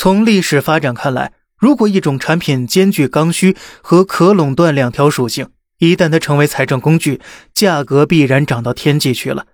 [0.00, 7.20] 从历史发展看来，如果一种产品兼具刚需和可垄断两条属性，一旦它成为财政工具，
[7.52, 9.46] 价格必然涨到天际去了。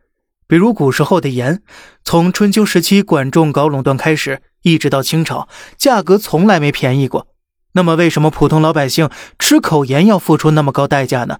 [0.47, 1.63] 比如古时候的盐，
[2.05, 7.27] 从春秋时期管仲搞垄断开始，一直到清朝，价格从来没便宜过。
[7.73, 9.09] 那么，为什么普通老百姓
[9.39, 11.39] 吃口盐要付出那么高代价呢？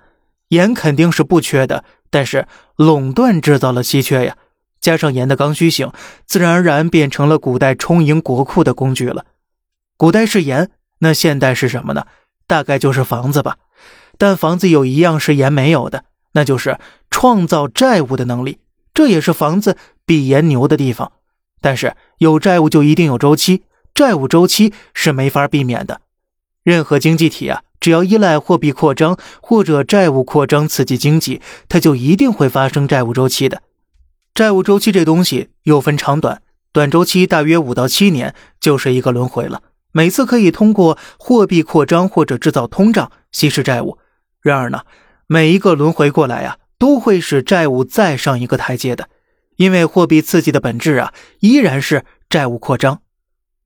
[0.49, 4.39] 盐肯定是不缺的，但是垄断制造了稀缺呀。
[4.85, 5.91] 加上盐的刚需性，
[6.27, 9.25] 自然而然变成了古代充盈国库的工具了。
[9.97, 12.05] 古代是盐，那现代是什么呢？
[12.47, 13.57] 大概就是房子吧。
[14.19, 16.79] 但房子有一样是盐没有的，那就是
[17.11, 18.59] 创造债务的能力。
[18.93, 21.13] 这也是房子比盐牛的地方。
[21.63, 23.63] 但是有债务就一定有周期，
[23.95, 26.03] 债务周期是没法避免的。
[26.63, 31.41] 任何经济体啊，只要依赖货币扩张或者债务扩张刺激经济，
[31.71, 33.63] 它就一定会发生债务周期的。
[34.35, 39.63] 债务周期这东西又分长短，短周期大约五到七年就是一个轮回了，
[39.93, 43.97] 每次可以通过货币扩张或者制造通胀稀释债务。
[44.43, 44.81] 然而呢，
[45.29, 49.09] 每一个轮回过来呀，都会使债务再上一个台阶的，
[49.55, 53.03] 因为货币刺激的本质啊，依然是债务扩张。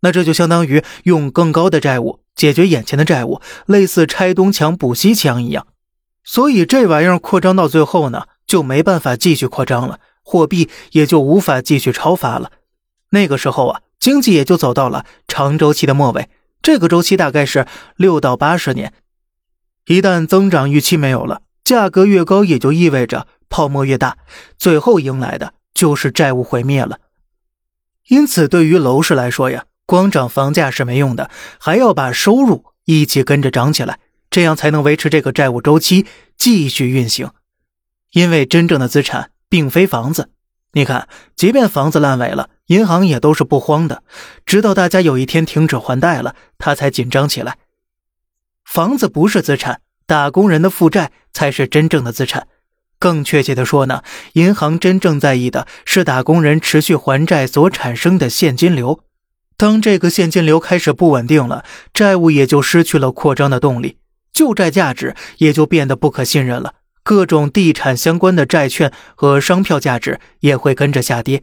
[0.00, 5.66] 那这就相当于用更高的债务解决眼前的债务，类似拆东墙补西墙一样。
[6.22, 10.00] 所以这玩意儿扩张到最后呢，就没办法继续扩张了。
[10.24, 12.50] 货币也就无法继续超发了，
[13.10, 16.28] 那个时候啊，经济也就走到了长周期的末尾。
[16.60, 18.92] 这个周期大概是六到八十年。
[19.86, 24.18] 一旦增长预期没有了，价格越高，也就意味着泡沫越大，
[24.58, 26.98] 最后迎来的就是债务毁灭了。
[28.08, 36.04] 因此，对于楼市来说呀，光涨房价是没用的，还要把收入一起跟着涨起来，这样才能维持这个债务周期
[36.36, 37.30] 继续运行。
[38.12, 39.30] 因为真正的资产。
[39.50, 40.28] 并非房子，
[40.72, 44.02] 你看，即便房子烂尾了，银行也都是不慌的，
[44.44, 47.56] 直到大家有一天停止还贷了，他才紧张起来。
[48.66, 52.46] 房子不是资产，打工人的负债才是真正的资产。
[52.98, 54.02] 更确切的说呢，
[54.34, 59.02] 银行真正在意的是打工人持续还债所产生的现金流。
[59.56, 61.64] 当这个现金流开始不稳定了，
[61.94, 63.96] 债务也就失去了扩张的动力，
[64.30, 66.74] 旧债价值也就变得不可信任了。
[67.08, 71.42] 各种地产相关的债券和商票价值也会跟着下跌，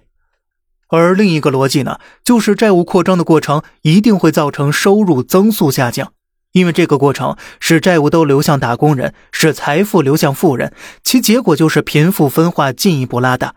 [0.89, 6.13] 而另一个逻辑呢，就是债务扩张的过程一定会造成收入增速下降，
[6.51, 10.71] 因为这个过程使债务都流向打工人，使财富流向富人，
[11.03, 13.55] 其结果就是贫富分化进一步拉大，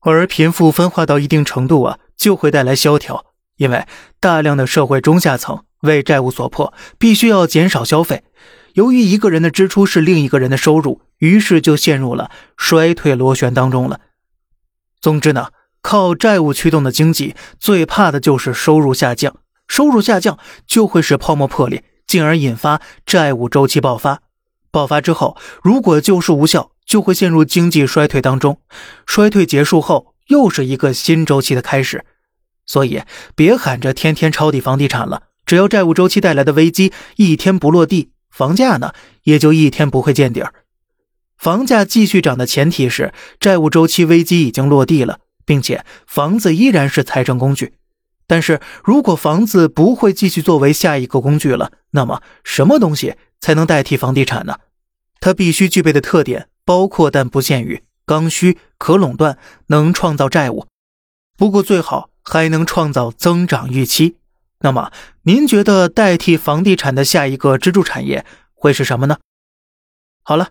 [0.00, 3.26] 而贫富分化到一定程度啊，就会带来萧条，
[3.58, 3.84] 因为
[4.18, 8.24] 大量的社会中下层为债务所迫，必须要减少消费。
[8.72, 14.00] 由于一个人的支出是另一个人的收入，于是就陷入了衰退螺旋当中了。
[15.00, 15.48] 总之呢，
[15.80, 19.36] 靠债务驱动的经济最怕的就是收入下降，
[19.66, 24.22] 收入下降就会使泡沫破裂，进而引发债务周期爆发。
[24.70, 28.60] 爆发之后，如果救市无效，就会陷入经济衰退当中。
[29.06, 32.04] 衰退结束后，又是一个新周期的开始。
[32.66, 33.02] 所以，
[33.34, 38.10] 别喊着天天抄底房地产了，只要债务周期带来的危机一天不落地。
[38.30, 38.92] 房价呢，
[39.22, 40.52] 也就一天不会见底儿。
[41.38, 47.74] 房价继续涨的前提是债务周期危机已经落地了，并且房子依然是财政工具。
[48.26, 54.58] 但是如果房子不会继续作为下一个工具了，那么什么东西才能代替房地产呢？
[55.20, 59.38] 它必须具备的特点包括但不限于刚需、可垄断、
[59.68, 60.66] 能创造债务，
[61.36, 64.16] 不过最好还能创造增长预期。
[64.60, 69.18] 那么，您觉得代替房地产的下一个支柱产业会是什么呢？
[70.22, 70.50] 好了，